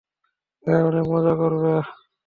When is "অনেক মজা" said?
0.89-1.33